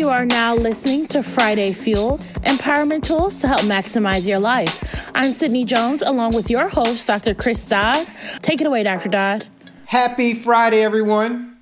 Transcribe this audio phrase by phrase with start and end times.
[0.00, 2.16] You are now listening to Friday Fuel
[2.46, 5.10] Empowerment Tools to help maximize your life.
[5.14, 7.34] I'm Sydney Jones along with your host, Dr.
[7.34, 8.06] Chris Dodd.
[8.40, 9.10] Take it away, Dr.
[9.10, 9.46] Dodd.
[9.84, 11.58] Happy Friday, everyone.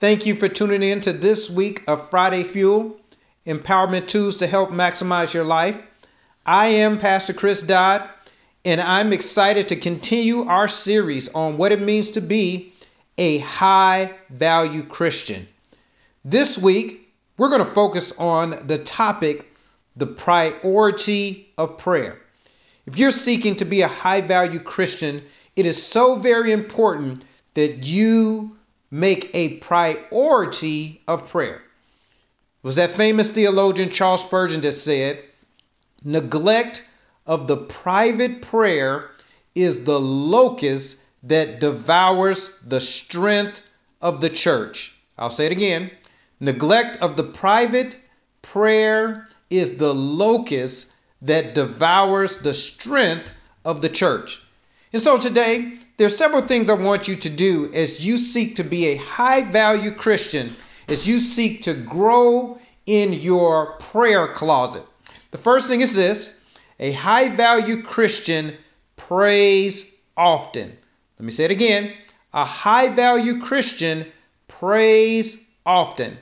[0.00, 2.98] Thank you for tuning in to this week of Friday Fuel
[3.46, 5.78] Empowerment Tools to help maximize your life.
[6.46, 8.08] I am Pastor Chris Dodd,
[8.64, 12.72] and I'm excited to continue our series on what it means to be
[13.18, 15.48] a high value Christian.
[16.24, 17.03] This week,
[17.36, 19.50] we're going to focus on the topic
[19.96, 22.18] the priority of prayer.
[22.86, 25.22] If you're seeking to be a high value Christian,
[25.56, 27.24] it is so very important
[27.54, 28.56] that you
[28.90, 31.56] make a priority of prayer.
[31.56, 35.22] It was that famous theologian Charles Spurgeon that said,
[36.02, 36.88] Neglect
[37.26, 39.10] of the private prayer
[39.54, 43.62] is the locust that devours the strength
[44.02, 44.98] of the church.
[45.16, 45.90] I'll say it again.
[46.44, 47.96] Neglect of the private
[48.42, 50.92] prayer is the locust
[51.22, 53.32] that devours the strength
[53.64, 54.42] of the church.
[54.92, 58.62] And so today, there's several things I want you to do as you seek to
[58.62, 60.54] be a high value Christian,
[60.86, 64.84] as you seek to grow in your prayer closet.
[65.30, 66.44] The first thing is this
[66.78, 68.52] a high value Christian
[68.96, 70.76] prays often.
[71.18, 71.90] Let me say it again.
[72.34, 74.12] A high value Christian
[74.46, 76.18] prays often.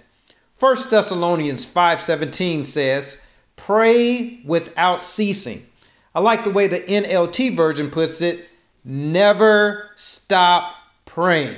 [0.62, 3.18] 1 Thessalonians 5:17 says,
[3.56, 5.66] "Pray without ceasing."
[6.14, 8.48] I like the way the NLT version puts it,
[8.84, 11.56] never stop praying.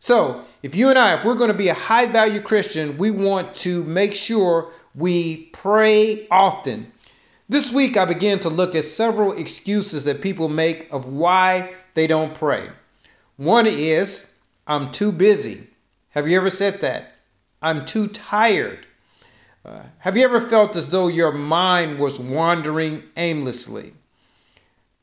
[0.00, 3.12] So, if you and I, if we're going to be a high value Christian, we
[3.12, 6.90] want to make sure we pray often.
[7.48, 12.08] This week, I began to look at several excuses that people make of why they
[12.08, 12.70] don't pray.
[13.36, 14.32] One is,
[14.66, 15.68] I'm too busy.
[16.10, 17.11] Have you ever said that?
[17.62, 18.86] I'm too tired.
[19.64, 23.92] Uh, have you ever felt as though your mind was wandering aimlessly?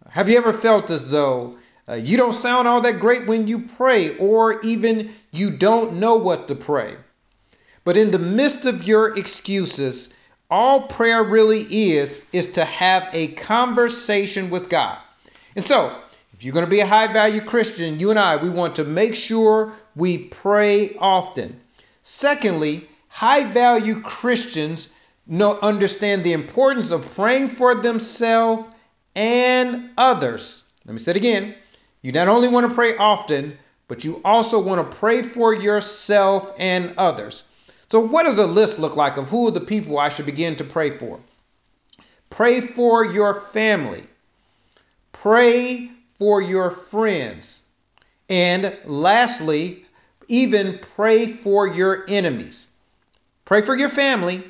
[0.10, 3.60] Have you ever felt as though uh, you don't sound all that great when you
[3.60, 6.96] pray, or even you don't know what to pray?
[7.86, 10.14] But in the midst of your excuses,
[10.52, 14.98] all prayer really is, is to have a conversation with God.
[15.56, 15.96] And so,
[16.34, 18.84] if you're going to be a high value Christian, you and I, we want to
[18.84, 21.62] make sure we pray often.
[22.02, 24.94] Secondly, high value Christians
[25.28, 28.68] know understand the importance of praying for themselves
[29.16, 30.70] and others.
[30.86, 31.56] Let me say it again.
[32.02, 36.54] You not only want to pray often, but you also want to pray for yourself
[36.58, 37.44] and others.
[37.88, 40.56] So, what does a list look like of who are the people I should begin
[40.58, 41.20] to pray for?
[42.30, 44.04] Pray for your family.
[45.12, 47.64] Pray for your friends.
[48.30, 49.86] And lastly,
[50.30, 52.70] even pray for your enemies.
[53.44, 54.44] Pray for your family,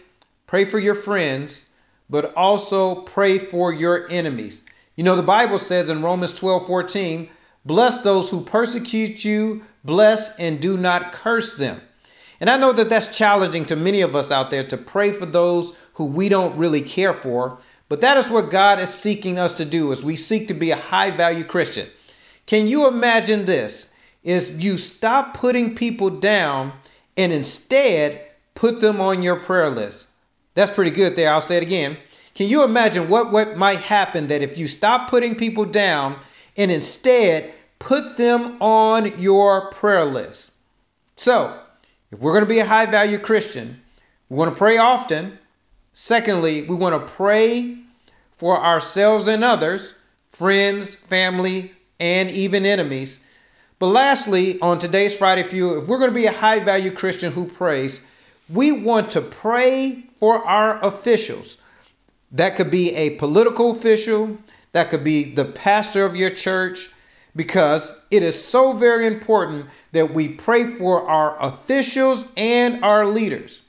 [0.45, 1.69] pray for your friends,
[2.09, 4.63] but also pray for your enemies.
[4.95, 7.29] You know, the Bible says in Romans 12 14,
[7.65, 11.79] bless those who persecute you, bless and do not curse them.
[12.41, 15.25] And I know that that's challenging to many of us out there to pray for
[15.25, 17.57] those who we don't really care for,
[17.89, 20.71] but that is what God is seeking us to do as we seek to be
[20.71, 21.87] a high value Christian.
[22.45, 23.93] Can you imagine this?
[24.29, 26.73] Is you stop putting people down
[27.17, 28.21] and instead
[28.53, 30.09] put them on your prayer list.
[30.53, 31.31] That's pretty good there.
[31.31, 31.97] I'll say it again.
[32.35, 36.19] Can you imagine what, what might happen that if you stop putting people down
[36.57, 40.51] and instead put them on your prayer list?
[41.15, 41.59] So,
[42.11, 43.81] if we're going to be a high value Christian,
[44.29, 45.39] we want to pray often.
[45.93, 47.77] Secondly, we want to pray
[48.31, 49.95] for ourselves and others,
[50.27, 53.19] friends, family, and even enemies.
[53.79, 57.31] But lastly, on today's Friday Fuel, if we're going to be a high value Christian
[57.31, 58.05] who prays,
[58.49, 61.57] we want to pray for our officials.
[62.33, 64.37] That could be a political official,
[64.73, 66.89] that could be the pastor of your church,
[67.37, 73.61] because it is so very important that we pray for our officials and our leaders.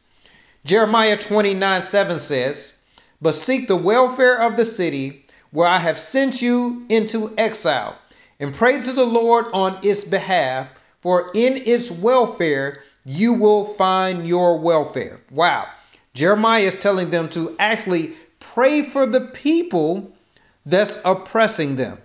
[0.64, 2.74] Jeremiah 29 7 says,
[3.22, 7.96] But seek the welfare of the city where I have sent you into exile,
[8.40, 10.70] and to the Lord on its behalf,
[11.00, 15.20] for in its welfare you will find your welfare.
[15.30, 15.68] Wow.
[16.14, 20.12] Jeremiah is telling them to actually pray for the people
[20.66, 21.98] that's oppressing them.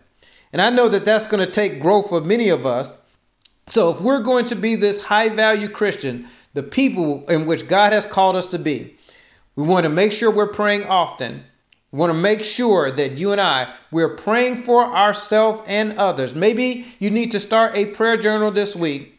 [0.53, 2.95] And I know that that's going to take growth for many of us.
[3.67, 7.93] So if we're going to be this high value Christian, the people in which God
[7.93, 8.95] has called us to be,
[9.55, 11.43] we want to make sure we're praying often.
[11.95, 16.35] We want to make sure that you and I, we're praying for ourselves and others.
[16.35, 19.17] Maybe you need to start a prayer journal this week.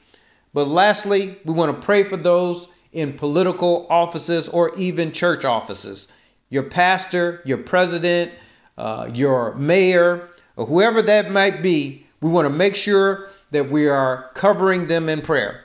[0.52, 6.08] But lastly, we want to pray for those in political offices or even church offices.
[6.50, 8.32] Your pastor, your president,
[8.76, 13.88] uh, your mayor, or whoever that might be, we want to make sure that we
[13.88, 15.64] are covering them in prayer.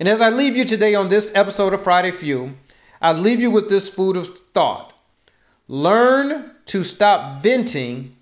[0.00, 2.50] And as I leave you today on this episode of Friday Fuel,
[3.00, 4.91] I leave you with this food of thought.
[5.72, 8.14] Learn to stop venting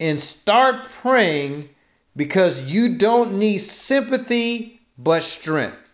[0.00, 1.68] and start praying
[2.16, 5.92] because you don't need sympathy but strength.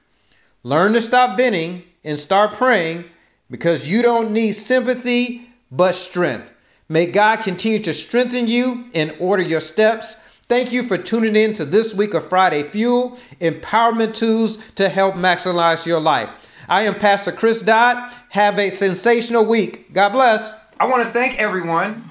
[0.62, 3.04] Learn to stop venting and start praying
[3.50, 6.50] because you don't need sympathy but strength.
[6.88, 10.14] May God continue to strengthen you and order your steps.
[10.48, 15.16] Thank you for tuning in to this week of Friday Fuel Empowerment Tools to help
[15.16, 16.30] maximize your life.
[16.66, 18.14] I am Pastor Chris Dodd.
[18.30, 19.92] Have a sensational week.
[19.92, 20.63] God bless.
[20.80, 22.02] I want to thank everyone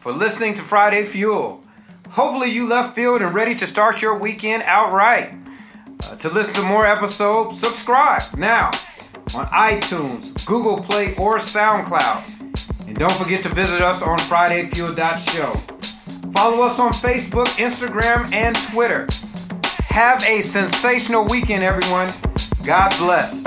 [0.00, 1.62] for listening to Friday Fuel.
[2.10, 5.32] Hopefully, you left field and ready to start your weekend outright.
[6.02, 8.66] Uh, to listen to more episodes, subscribe now
[9.36, 12.88] on iTunes, Google Play, or SoundCloud.
[12.88, 15.52] And don't forget to visit us on FridayFuel.show.
[16.32, 19.06] Follow us on Facebook, Instagram, and Twitter.
[19.88, 22.08] Have a sensational weekend, everyone.
[22.64, 23.44] God bless.